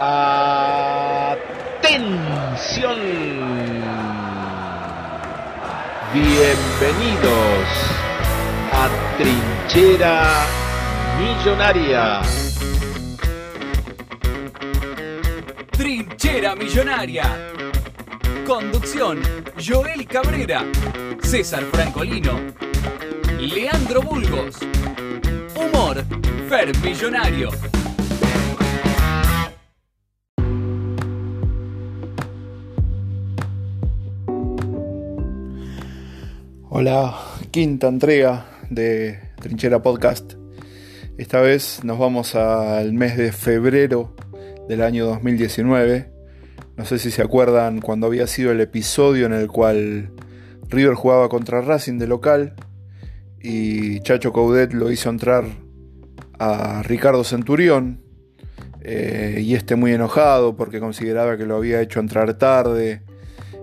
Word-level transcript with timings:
Atención. 0.00 1.44
Bienvenidos 6.12 7.68
a 8.72 8.88
Trinchera 9.16 10.46
Millonaria. 11.18 12.20
Trinchera 15.70 16.56
Millonaria. 16.56 17.24
Conducción, 18.44 19.20
Joel 19.64 20.06
Cabrera, 20.06 20.64
César 21.22 21.62
Francolino, 21.72 22.32
Leandro 23.38 24.02
Bulgos. 24.02 24.56
Humor, 25.54 26.04
Fer 26.48 26.76
Millonario. 26.78 27.50
Hola, 36.76 37.14
quinta 37.52 37.86
entrega 37.86 38.46
de 38.68 39.20
Trinchera 39.40 39.80
Podcast. 39.80 40.32
Esta 41.18 41.40
vez 41.40 41.84
nos 41.84 42.00
vamos 42.00 42.34
al 42.34 42.92
mes 42.94 43.16
de 43.16 43.30
febrero 43.30 44.16
del 44.68 44.82
año 44.82 45.06
2019. 45.06 46.10
No 46.76 46.84
sé 46.84 46.98
si 46.98 47.12
se 47.12 47.22
acuerdan 47.22 47.80
cuando 47.80 48.08
había 48.08 48.26
sido 48.26 48.50
el 48.50 48.60
episodio 48.60 49.26
en 49.26 49.34
el 49.34 49.46
cual 49.46 50.10
River 50.68 50.94
jugaba 50.94 51.28
contra 51.28 51.60
Racing 51.60 51.98
de 51.98 52.08
local 52.08 52.56
y 53.40 54.00
Chacho 54.00 54.32
Coudet 54.32 54.72
lo 54.72 54.90
hizo 54.90 55.10
entrar 55.10 55.44
a 56.40 56.82
Ricardo 56.82 57.22
Centurión 57.22 58.02
eh, 58.80 59.38
y 59.40 59.54
este 59.54 59.76
muy 59.76 59.92
enojado 59.92 60.56
porque 60.56 60.80
consideraba 60.80 61.36
que 61.36 61.46
lo 61.46 61.54
había 61.54 61.80
hecho 61.80 62.00
entrar 62.00 62.36
tarde, 62.36 63.02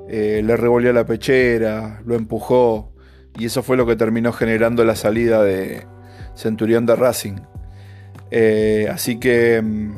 eh, 0.07 0.41
le 0.45 0.55
revolvió 0.55 0.93
la 0.93 1.05
pechera, 1.05 2.01
lo 2.05 2.15
empujó 2.15 2.90
y 3.37 3.45
eso 3.45 3.63
fue 3.63 3.77
lo 3.77 3.85
que 3.85 3.95
terminó 3.95 4.33
generando 4.33 4.83
la 4.83 4.95
salida 4.95 5.43
de 5.43 5.85
Centurión 6.35 6.85
de 6.85 6.95
Racing. 6.95 7.37
Eh, 8.29 8.87
así 8.91 9.19
que 9.19 9.61
mm, 9.61 9.91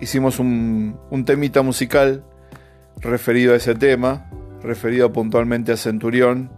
hicimos 0.00 0.38
un, 0.38 0.98
temita 1.24 1.62
musical 1.62 2.24
referido 3.00 3.54
a 3.54 3.56
ese 3.56 3.74
tema, 3.74 4.30
referido 4.62 5.12
puntualmente 5.12 5.72
a 5.72 5.76
Centurión 5.76 6.50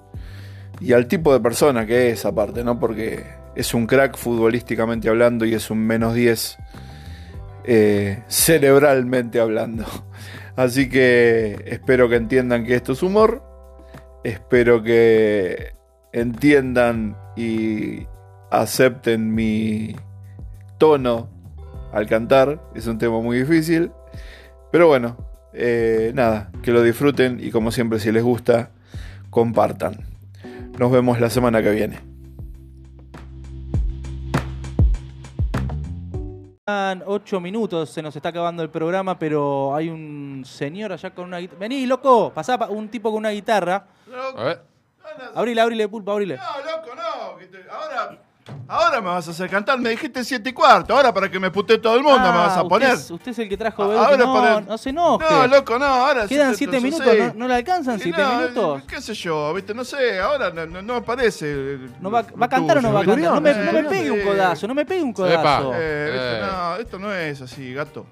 y 0.80 0.92
al 0.92 1.06
tipo 1.06 1.32
de 1.32 1.40
persona 1.40 1.86
que 1.86 2.10
es 2.10 2.24
aparte, 2.24 2.64
¿no? 2.64 2.78
Porque 2.78 3.24
es 3.54 3.74
un 3.74 3.86
crack 3.86 4.16
futbolísticamente 4.16 5.08
hablando 5.08 5.44
y 5.44 5.54
es 5.54 5.70
un 5.70 5.86
menos 5.86 6.14
10 6.14 6.58
eh, 7.64 8.22
cerebralmente 8.28 9.40
hablando. 9.40 9.84
Así 10.56 10.88
que 10.88 11.62
espero 11.66 12.08
que 12.08 12.16
entiendan 12.16 12.64
que 12.64 12.74
esto 12.74 12.92
es 12.92 13.02
humor, 13.02 13.42
espero 14.24 14.82
que 14.82 15.79
entiendan 16.12 17.16
y 17.36 18.06
acepten 18.50 19.34
mi 19.34 19.94
tono 20.78 21.28
al 21.92 22.06
cantar, 22.06 22.60
es 22.74 22.86
un 22.86 22.98
tema 22.98 23.20
muy 23.20 23.38
difícil, 23.38 23.90
pero 24.72 24.86
bueno, 24.88 25.16
eh, 25.52 26.12
nada, 26.14 26.50
que 26.62 26.72
lo 26.72 26.82
disfruten 26.82 27.38
y 27.42 27.50
como 27.50 27.70
siempre 27.70 27.98
si 28.00 28.12
les 28.12 28.22
gusta, 28.22 28.70
compartan. 29.30 30.04
Nos 30.78 30.90
vemos 30.90 31.20
la 31.20 31.30
semana 31.30 31.62
que 31.62 31.70
viene. 31.70 32.00
8 37.06 37.40
minutos, 37.40 37.90
se 37.90 38.00
nos 38.02 38.14
está 38.14 38.28
acabando 38.28 38.62
el 38.62 38.70
programa, 38.70 39.18
pero 39.18 39.74
hay 39.74 39.88
un 39.88 40.42
señor 40.46 40.92
allá 40.92 41.10
con 41.14 41.26
una 41.26 41.38
guitarra. 41.38 41.58
Vení, 41.60 41.84
loco, 41.86 42.32
pasá 42.32 42.56
pa- 42.58 42.68
un 42.68 42.88
tipo 42.88 43.10
con 43.10 43.18
una 43.18 43.30
guitarra. 43.30 43.86
A 44.36 44.44
ver. 44.44 44.69
Abrile, 45.34 45.60
abrile, 45.60 45.88
pulpa, 45.88 46.12
abrile. 46.12 46.36
No, 46.36 46.42
loco, 46.70 46.94
no. 46.94 47.36
que 47.38 47.46
te- 47.46 47.66
Ahora, 47.70 48.18
ahora 48.68 49.00
me 49.00 49.08
vas 49.08 49.28
a 49.28 49.30
hacer 49.30 49.48
cantar. 49.48 49.78
Me 49.78 49.90
dijiste 49.90 50.24
siete 50.24 50.50
y 50.50 50.52
cuarto. 50.52 50.94
Ahora 50.96 51.12
para 51.14 51.30
que 51.30 51.38
me 51.38 51.50
putee 51.50 51.78
todo 51.78 51.94
el 51.96 52.02
mundo 52.02 52.18
Ah, 52.20 52.32
me 52.32 52.38
vas 52.38 52.56
a 52.56 52.62
usted 52.62 52.68
poner. 52.68 52.90
es- 52.94 53.10
Usted 53.10 53.30
es 53.30 53.38
el 53.38 53.48
que 53.48 53.56
trajo 53.56 53.82
Ahora 53.84 54.10
Bebeto. 54.10 54.26
No, 54.26 54.34
para- 54.34 54.60
no 54.60 54.78
se 54.78 54.90
enoje. 54.90 55.24
No, 55.30 55.46
loco, 55.46 55.78
no. 55.78 55.84
Ahora 55.86 56.26
Quedan 56.26 56.52
sí, 56.54 56.64
7 56.66 56.76
entonces, 56.78 57.00
minutos, 57.00 57.14
sí. 57.32 57.32
¿no, 57.38 57.44
no 57.44 57.48
le 57.48 57.54
alcanzan 57.54 57.96
Y 57.98 58.02
7 58.02 58.22
no, 58.22 58.34
minutos? 58.40 58.82
¿Qué 58.88 59.00
sé 59.00 59.14
yo? 59.14 59.54
¿Viste? 59.54 59.74
No 59.74 59.84
sé. 59.84 60.18
Ahora 60.20 60.50
no, 60.50 60.66
no, 60.66 60.82
no 60.82 60.94
aparece. 60.96 61.78
¿No 62.00 62.10
va, 62.10 62.22
va 62.22 62.46
a 62.46 62.48
cantar 62.48 62.78
o 62.78 62.80
no 62.82 62.92
va 62.92 63.00
a 63.00 63.04
cantar? 63.04 63.34
No 63.34 63.40
me, 63.40 63.54
no 63.54 63.72
me 63.72 63.84
pegue 63.84 64.10
un 64.10 64.22
codazo, 64.22 64.66
no 64.66 64.74
me 64.74 64.84
pegue 64.84 65.02
un 65.02 65.12
codazo. 65.12 65.72
Eh. 65.74 65.78
Eh. 65.78 66.42
No, 66.42 66.76
esto 66.76 66.98
no 66.98 67.14
es 67.14 67.40
así, 67.40 67.72
gato. 67.74 68.06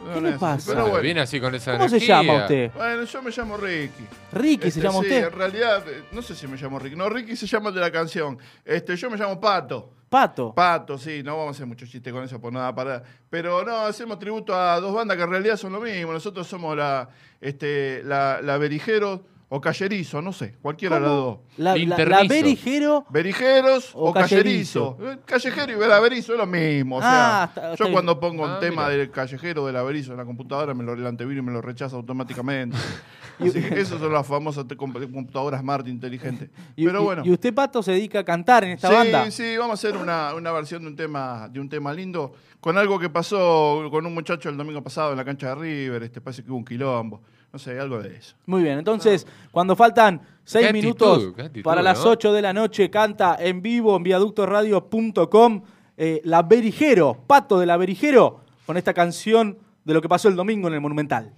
No, 0.00 0.14
¿Qué 0.14 0.20
no 0.20 0.30
le 0.30 0.38
pasa? 0.38 0.72
Pero 0.72 0.86
bueno. 0.88 1.02
Viene 1.02 1.20
así 1.20 1.40
con 1.40 1.54
esa 1.54 1.72
¿Cómo 1.76 1.88
se 1.88 2.00
llama 2.00 2.34
usted? 2.42 2.70
Bueno, 2.74 3.04
yo 3.04 3.22
me 3.22 3.30
llamo 3.30 3.56
Ricky. 3.56 4.06
Ricky 4.32 4.62
se 4.62 4.68
Este, 4.68 4.80
llama 4.80 5.00
sí, 5.00 5.06
usted. 5.06 5.24
en 5.26 5.32
realidad, 5.32 5.84
eh, 5.88 6.02
no 6.12 6.22
sé 6.22 6.34
si 6.34 6.46
me 6.46 6.56
llamo 6.56 6.78
Ricky. 6.78 6.96
No, 6.96 7.08
Ricky 7.08 7.36
se 7.36 7.46
llama 7.46 7.68
el 7.68 7.74
de 7.74 7.80
la 7.82 7.90
canción. 7.90 8.38
Este, 8.64 8.96
yo 8.96 9.10
me 9.10 9.16
llamo 9.16 9.38
Pato. 9.40 9.92
Pato. 10.08 10.52
Pato, 10.54 10.98
sí, 10.98 11.22
no 11.22 11.36
vamos 11.36 11.48
a 11.48 11.56
hacer 11.56 11.66
mucho 11.66 11.86
chiste 11.86 12.10
con 12.10 12.24
eso 12.24 12.40
por 12.40 12.52
nada 12.52 12.74
para. 12.74 13.02
Pero 13.28 13.62
no, 13.64 13.76
hacemos 13.80 14.18
tributo 14.18 14.54
a 14.54 14.80
dos 14.80 14.92
bandas 14.94 15.16
que 15.16 15.22
en 15.22 15.30
realidad 15.30 15.56
son 15.56 15.72
lo 15.72 15.80
mismo. 15.80 16.12
Nosotros 16.12 16.46
somos 16.48 16.76
la, 16.76 17.08
este, 17.40 18.02
la, 18.04 18.40
la 18.42 18.58
Berijero 18.58 19.24
o 19.52 19.60
Callerizo, 19.60 20.22
no 20.22 20.32
sé, 20.32 20.54
cualquiera 20.62 20.94
de 20.96 21.02
las 21.02 21.10
dos. 21.10 21.38
La, 21.56 21.74
la, 21.76 21.98
la. 21.98 22.22
Berijero. 22.22 23.04
Berijeros 23.10 23.90
O 23.94 24.10
o, 24.10 24.12
callerizo. 24.14 24.96
callerizo. 24.96 25.12
Eh, 25.12 25.18
Callejero 25.26 25.72
y 25.72 25.74
beraverizo 25.74 26.32
es 26.34 26.38
lo 26.38 26.46
mismo. 26.46 26.98
O 26.98 27.00
Ah, 27.02 27.46
está- 27.52 27.74
yo 27.74 27.90
cuando 27.90 28.18
pongo 28.20 28.44
un 28.44 28.50
Ah, 28.50 28.58
tema 28.60 28.84
mira. 28.84 28.96
del 28.96 29.10
callejero 29.10 29.66
del 29.66 29.74
averizo 29.74 30.12
en 30.12 30.18
la 30.18 30.24
computadora, 30.24 30.72
me 30.72 30.84
lo 30.84 30.92
el 30.94 31.04
antivirus 31.04 31.44
me 31.44 31.50
lo 31.50 31.60
rechaza 31.60 31.96
automáticamente. 31.96 32.76
Así 33.40 33.60
que 33.60 33.80
esas 33.80 33.98
son 33.98 34.12
las 34.12 34.24
famosas 34.26 34.66
computadoras 34.76 35.60
Smart 35.60 35.86
inteligentes. 35.88 36.48
Y, 36.76 36.84
Pero 36.86 37.00
y- 37.00 37.04
bueno. 37.04 37.22
y 37.24 37.32
usted, 37.32 37.52
Pato, 37.52 37.82
se 37.82 37.90
dedica 37.92 38.20
a 38.20 38.24
cantar 38.24 38.62
en 38.64 38.70
esta 38.70 38.88
sí, 38.88 38.94
banda. 38.94 39.30
sí, 39.32 39.56
vamos 39.56 39.82
a 39.82 39.88
hacer 39.88 40.00
una, 40.00 40.32
una 40.34 40.52
versión 40.52 40.82
de 40.82 40.88
un 40.88 40.96
tema 40.96 41.48
de 41.48 41.58
un 41.58 41.68
tema 41.68 41.92
lindo 41.92 42.32
con 42.60 42.78
algo 42.78 42.98
que 43.00 43.08
pasó 43.10 43.88
con 43.90 44.06
un 44.06 44.14
muchacho 44.14 44.48
el 44.48 44.56
domingo 44.56 44.82
pasado 44.82 45.10
en 45.10 45.16
la 45.16 45.24
cancha 45.24 45.48
de 45.48 45.54
River, 45.56 46.02
este 46.04 46.20
parece 46.20 46.44
que 46.44 46.50
hubo 46.50 46.58
un 46.58 46.64
quilombo, 46.64 47.22
no 47.52 47.58
sé, 47.58 47.78
algo 47.78 48.00
de 48.00 48.16
eso. 48.16 48.36
Muy 48.46 48.62
bien, 48.62 48.78
entonces, 48.78 49.26
cuando 49.50 49.74
faltan 49.74 50.20
seis 50.44 50.68
Qué 50.68 50.72
minutos 50.72 51.18
actitud, 51.18 51.34
qué 51.34 51.42
actitud, 51.42 51.64
para 51.64 51.82
las 51.82 52.04
¿no? 52.04 52.10
8 52.10 52.32
de 52.32 52.42
la 52.42 52.52
noche, 52.52 52.90
canta 52.90 53.36
en 53.38 53.60
vivo 53.60 53.96
en 53.96 54.02
viaductoradio.com 54.02 55.62
eh, 55.96 56.20
La 56.24 56.42
Berijero, 56.42 57.24
Pato 57.26 57.58
de 57.58 57.66
La 57.66 57.76
Berijero, 57.76 58.40
con 58.66 58.76
esta 58.76 58.94
canción 58.94 59.58
de 59.84 59.94
lo 59.94 60.00
que 60.00 60.08
pasó 60.08 60.28
el 60.28 60.36
domingo 60.36 60.68
en 60.68 60.74
el 60.74 60.80
Monumental. 60.80 61.34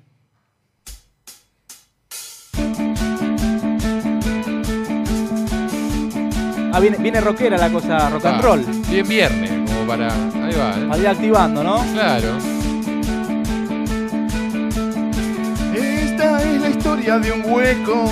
Ah, 6.75 6.81
viene, 6.81 6.97
viene 6.99 7.21
rockera 7.21 7.59
la 7.59 7.71
cosa, 7.71 8.09
rock 8.09 8.25
and 8.25 8.43
roll. 8.43 8.65
Bien 8.89 9.06
viernes, 9.06 9.71
como 9.71 9.87
para. 9.87 10.09
Ahí 10.09 10.55
va, 10.59 10.71
¿eh? 10.78 10.87
Para 10.89 10.99
ir 10.99 11.09
activando, 11.09 11.62
¿no? 11.62 11.84
Claro. 11.93 12.52
Historia 16.82 17.16
de 17.20 17.31
un 17.31 17.44
hueco, 17.44 18.10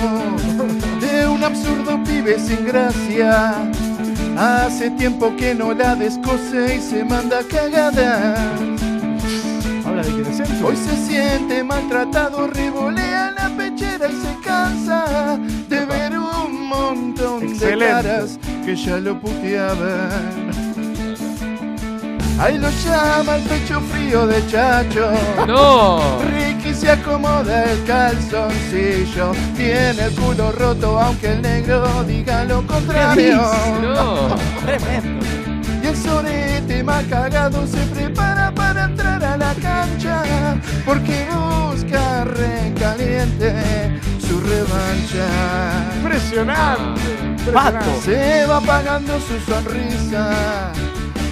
de 1.01 1.27
un 1.27 1.43
absurdo 1.43 2.01
pibe 2.05 2.39
sin 2.39 2.65
gracia. 2.65 3.69
Hace 4.37 4.91
tiempo 4.91 5.35
que 5.35 5.53
no 5.53 5.73
la 5.73 5.93
descose 5.93 6.77
y 6.77 6.79
se 6.79 7.03
manda 7.03 7.41
cagada. 7.49 8.33
Habla 9.85 10.03
de 10.03 10.23
que 10.23 10.63
Hoy 10.63 10.77
se 10.77 10.95
siente 11.05 11.65
maltratado, 11.65 12.47
revolea 12.47 13.31
la 13.31 13.49
pechera 13.57 14.07
y 14.07 14.13
se 14.13 14.37
cansa 14.41 15.37
de 15.67 15.85
ver 15.85 16.17
un 16.17 16.69
montón 16.69 17.43
Excelente. 17.43 17.83
de 17.83 17.91
caras 17.91 18.39
que 18.65 18.73
ya 18.77 18.99
lo 18.99 19.19
puteaban. 19.19 20.49
Ahí 22.39 22.57
lo 22.57 22.69
llama 22.69 23.35
el 23.35 23.43
pecho 23.43 23.81
frío 23.81 24.25
de 24.27 24.47
Chacho. 24.47 25.11
¡No! 25.45 26.21
Se 26.81 26.89
acomoda 26.89 27.65
el 27.65 27.83
calzoncillo. 27.83 29.33
Tiene 29.55 30.05
el 30.05 30.15
culo 30.15 30.51
roto, 30.51 30.99
aunque 30.99 31.33
el 31.33 31.43
negro 31.43 32.03
diga 32.05 32.43
lo 32.45 32.65
contrario. 32.65 33.39
¡No! 33.83 34.35
Tremendo. 34.65 35.23
Y 35.83 35.85
el 35.85 35.95
sorete 35.95 36.83
más 36.83 37.03
cagado 37.03 37.67
se 37.67 37.77
prepara 37.93 38.51
para 38.55 38.85
entrar 38.85 39.23
a 39.23 39.37
la 39.37 39.53
cancha. 39.61 40.23
Porque 40.83 41.27
busca 41.69 42.23
recaliente 42.23 44.01
su 44.19 44.41
revancha. 44.41 45.27
Impresionante. 45.97 47.01
Pato. 47.53 48.01
Se 48.03 48.47
va 48.47 48.57
apagando 48.57 49.19
su 49.19 49.39
sonrisa. 49.41 50.71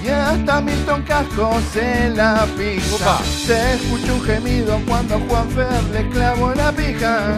Y 0.03 0.07
hasta 0.07 0.61
Milton 0.61 1.03
Casco 1.03 1.51
se 1.73 2.09
la 2.11 2.45
pisa. 2.57 2.95
Opa. 2.95 3.19
Se 3.23 3.73
escucha 3.73 4.13
un 4.13 4.21
gemido 4.21 4.79
cuando 4.87 5.19
Juan 5.27 5.49
Fer 5.49 5.83
le 5.91 6.09
clavó 6.09 6.53
la 6.55 6.71
pija. 6.71 7.35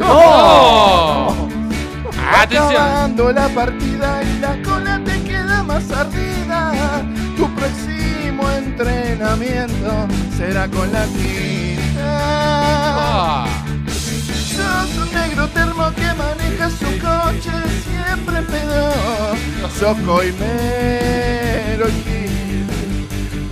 ¡Atención! 2.34 2.76
Acabando 2.76 3.32
la 3.32 3.48
partida 3.50 4.22
y 4.24 4.40
la 4.40 4.62
cola 4.62 5.02
te 5.04 5.22
queda 5.24 5.64
más 5.64 5.90
ardida. 5.92 7.02
Tu 7.36 7.50
próximo 7.56 8.50
entrenamiento 8.52 10.08
será 10.38 10.68
con 10.68 10.92
la 10.94 11.06
quinta. 11.06 11.82
Ah, 12.04 13.46
Sos 13.88 14.98
un 14.98 15.14
negro 15.14 15.48
termo 15.50 15.92
que 15.96 16.14
maneja 16.14 16.70
su 16.70 16.86
coche 17.00 17.52
siempre 17.84 18.42
pedo. 18.44 18.92
Sos 19.80 19.98
coimero 20.06 21.88
y. 21.90 22.31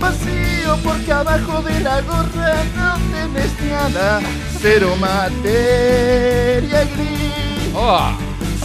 Vacío 0.00 0.76
porque 0.82 1.12
abajo 1.12 1.62
de 1.62 1.80
la 1.80 2.00
gorra 2.02 2.54
no 2.74 2.98
tenés 3.12 3.52
nada. 3.70 4.20
Cero 4.60 4.96
materia 4.98 6.84
gris. 6.84 7.70
ah. 7.76 8.16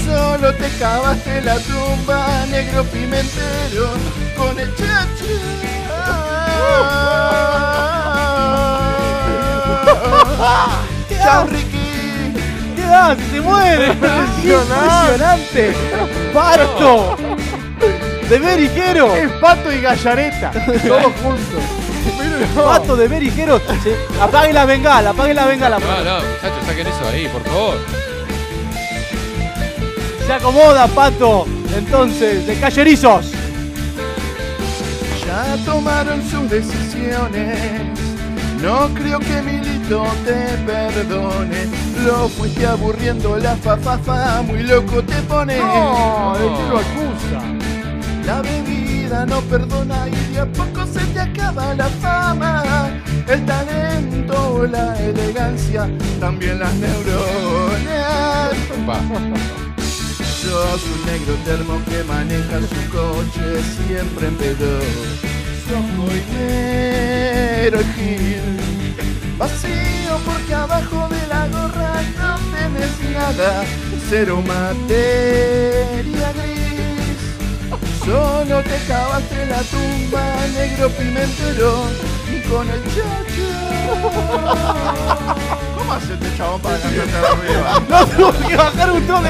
Solo 0.06 0.54
te 0.54 0.70
cavaste 0.78 1.42
la 1.42 1.58
tumba, 1.60 2.46
negro 2.52 2.84
pimentero, 2.86 3.90
con 4.38 4.58
el 4.60 4.70
chacha. 4.76 5.26
Chao, 11.24 11.48
Ricky. 11.48 12.34
¿Qué 12.76 12.84
hace? 12.84 13.32
¡Se 13.32 13.42
muere! 13.42 13.88
¡Impresionante! 13.94 15.74
¡Pato! 16.34 17.18
¡De 18.30 18.40
Berijero! 18.40 19.16
Es 19.16 19.32
pato 19.34 19.72
y 19.72 19.82
gallareta. 19.82 20.52
Todos 20.88 21.14
juntos. 21.22 21.64
Pero 22.18 22.40
no. 22.56 22.64
¡Pato 22.64 22.96
de 22.96 23.08
Berijero! 23.08 23.62
Apague 24.22 24.54
la 24.54 24.66
bengala, 24.66 25.12
apague 25.12 25.34
la 25.34 25.46
bengala. 25.46 25.80
No, 25.80 25.86
no, 25.86 26.16
muchachos, 26.16 26.66
saquen 26.66 26.88
eso 26.88 27.08
ahí, 27.08 27.28
por 27.28 27.44
favor. 27.44 27.78
Se 30.26 30.34
acomoda, 30.34 30.88
Pato. 30.88 31.46
Entonces, 31.76 32.48
de 32.48 32.60
callerizos. 32.60 33.32
Ya 35.26 35.58
tomaron 35.66 36.22
sus 36.28 36.50
decisiones. 36.50 38.00
No 38.62 38.90
creo 38.96 39.20
que 39.20 39.42
Milito 39.44 40.06
te 40.26 40.58
perdone. 40.66 41.68
Lo 42.04 42.28
fuiste 42.30 42.66
aburriendo 42.66 43.38
la 43.38 43.56
fa 43.56 43.78
fa 43.78 43.98
fa, 44.00 44.42
muy 44.42 44.64
loco 44.64 45.04
te 45.04 45.16
pone. 45.24 45.58
No, 45.58 46.36
¿de 46.40 46.48
qué 46.48 46.64
lo 46.70 46.80
acusa? 46.80 47.65
La 48.26 48.42
bebida 48.42 49.26
no 49.26 49.40
perdona 49.42 50.08
y 50.08 50.34
de 50.34 50.40
a 50.40 50.46
poco 50.48 50.86
se 50.86 51.06
te 51.14 51.20
acaba 51.20 51.76
la 51.76 51.88
fama. 52.02 52.90
El 53.28 53.46
talento, 53.46 54.68
la 54.68 55.00
elegancia, 55.00 55.90
también 56.20 56.60
las 56.60 56.74
neuronas. 56.76 58.26
Sos 60.42 60.84
un 60.84 61.06
negro 61.06 61.36
termo 61.44 61.82
que 61.86 62.04
maneja 62.04 62.60
su 62.62 62.82
coche 62.92 63.62
siempre 63.88 64.28
en 64.28 64.36
pedo. 64.36 64.80
Sos 65.68 65.86
coinero 65.98 67.80
Gil. 67.96 68.58
Vacío 69.38 70.18
porque 70.26 70.54
abajo 70.54 71.08
de 71.10 71.28
la 71.28 71.48
gorra 71.48 72.02
no 72.18 72.36
tenés 72.56 72.96
nada. 73.14 73.64
Cero 74.10 74.42
materia 74.46 76.32
gris. 76.34 76.55
Solo 78.06 78.62
te 78.62 78.78
cavaste 78.88 79.46
la 79.48 79.62
tumba, 79.64 80.36
negro 80.54 80.90
pimentero, 80.92 81.88
con 82.48 82.70
el 82.70 82.84
chacho. 82.84 83.50
¿Cómo 85.76 85.94
hace 85.94 86.14
este 86.14 86.38
chabón 86.38 86.62
para 86.62 86.78
cantarte 86.78 87.18
arriba? 87.18 87.82
No 87.90 88.06
tuvo 88.06 88.48
que 88.48 88.56
bajar 88.56 88.92
un 88.92 89.08
tono 89.08 89.28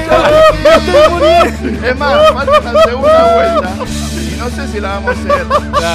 de 1.20 1.88
Es 1.88 1.96
más, 1.96 2.32
falta 2.32 2.72
la 2.72 2.82
segunda 2.82 3.34
vuelta. 3.34 3.70
Y 4.12 4.36
no 4.38 4.50
sé 4.50 4.68
si 4.68 4.80
la 4.80 4.88
vamos 4.88 5.08
a 5.08 5.12
hacer. 5.12 5.46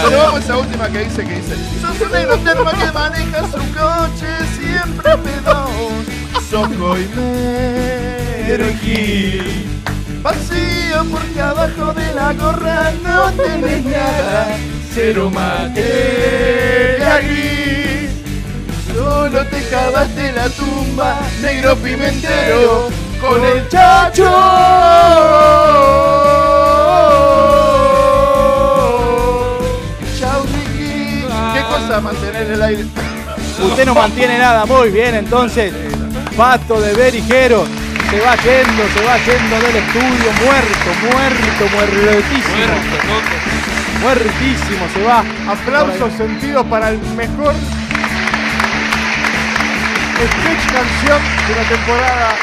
Pero 0.09 0.17
vamos 0.17 0.33
a 0.33 0.39
esa 0.39 0.57
última 0.57 0.89
que 0.89 0.99
dice 1.03 1.23
que 1.23 1.35
dice. 1.35 1.55
Sos 1.81 2.01
un 2.01 2.11
negro 2.11 2.37
termo 2.39 2.71
que 2.71 2.91
maneja 2.91 3.41
su 3.43 3.59
coche 3.73 4.27
siempre 4.57 5.17
pedón. 5.17 6.01
Coimero 6.79 8.69
y 8.69 8.77
gil. 8.77 9.81
Vacío 10.21 11.03
porque 11.11 11.41
abajo 11.41 11.93
de 11.93 12.13
la 12.13 12.33
gorra 12.33 12.91
no 13.03 13.31
tenés 13.31 13.83
nada. 13.85 14.55
Cero 14.93 15.31
materia 15.33 17.19
gris. 17.21 18.11
Solo 18.93 19.43
te 19.47 19.67
cavaste 19.69 20.31
la 20.33 20.47
tumba, 20.49 21.19
negro 21.41 21.75
pimentero, 21.77 22.89
con 23.19 23.43
el 23.43 23.67
chacho. 23.67 24.29
Chau, 30.19 30.43
Ricky. 30.43 31.25
¿Qué 31.53 31.61
cosa 31.63 31.99
mantener 31.99 32.51
el 32.51 32.61
aire? 32.61 32.85
Usted 33.63 33.85
no 33.85 33.95
mantiene 33.95 34.37
nada. 34.37 34.67
Muy 34.67 34.91
bien, 34.91 35.15
entonces. 35.15 35.73
Pato 36.37 36.79
de 36.79 36.93
Berijero. 36.93 37.65
Se 38.11 38.19
va 38.19 38.35
yendo, 38.35 38.83
se 38.93 39.05
va 39.05 39.17
yendo 39.19 39.55
del 39.55 39.75
estudio. 39.77 40.31
Muerto, 40.43 40.89
muerto, 41.01 41.63
muertísimo. 41.73 42.57
Muerto. 43.07 43.35
Muertísimo, 44.01 44.87
se 44.93 45.01
va. 45.03 45.23
Aplausos 45.49 46.13
sentidos 46.17 46.65
para 46.67 46.89
el 46.89 46.99
mejor 47.15 47.55
sketch 50.27 50.73
canción 50.73 51.21
de 51.47 51.55
la 51.55 51.63
temporada 51.69 52.35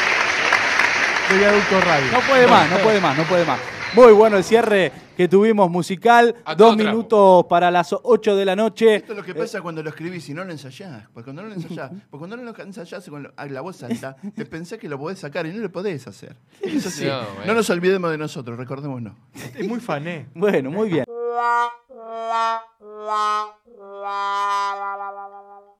de 1.29 1.37
Viaducto 1.37 1.81
Radio. 1.81 2.11
No 2.13 2.19
puede 2.21 2.47
más, 2.47 2.69
no 2.69 2.77
puede 2.77 2.99
más, 2.99 3.17
no 3.17 3.23
puede 3.25 3.45
más. 3.45 3.78
Muy 3.95 4.13
bueno 4.13 4.37
el 4.37 4.43
cierre 4.43 4.91
que 5.17 5.27
tuvimos 5.27 5.69
musical. 5.69 6.35
A 6.45 6.53
Dos 6.55 6.75
trapo. 6.77 6.91
minutos 6.91 7.45
para 7.47 7.71
las 7.71 7.91
8 7.91 8.35
de 8.35 8.45
la 8.45 8.55
noche. 8.55 8.95
Esto 8.95 9.13
es 9.13 9.17
lo 9.17 9.25
que 9.25 9.33
pasa 9.33 9.61
cuando 9.61 9.81
lo 9.81 9.89
escribís 9.89 10.29
y 10.29 10.33
no 10.33 10.43
lo 10.45 10.51
ensayás. 10.51 11.07
Porque 11.13 11.25
cuando 11.25 11.41
no 11.41 11.49
lo 11.49 11.55
ensayás, 11.55 11.89
porque 12.09 12.19
cuando 12.19 12.37
no 12.37 12.43
lo 12.43 12.55
ensayás 12.63 13.09
con 13.09 13.33
la 13.49 13.61
voz 13.61 13.81
alta, 13.83 14.15
te 14.35 14.45
pensás 14.45 14.77
que 14.77 14.87
lo 14.87 14.99
podés 14.99 15.19
sacar 15.19 15.45
y 15.47 15.53
no 15.53 15.59
lo 15.59 15.71
podés 15.71 16.05
hacer. 16.07 16.35
Es 16.61 16.85
así. 16.85 17.07
No, 17.45 17.53
nos 17.53 17.69
olvidemos 17.69 18.11
de 18.11 18.17
nosotros, 18.17 18.57
recordémonos. 18.57 19.13
Es 19.57 19.67
muy 19.67 19.79
fané. 19.79 20.27
Bueno, 20.35 20.69
muy 20.69 20.89
bien. 20.89 21.05
la 21.07 21.69
la 21.97 22.63
la 25.27 25.38